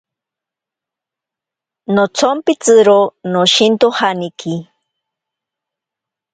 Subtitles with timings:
[1.95, 2.97] Notsompitziro
[3.31, 4.53] noshintojaniki.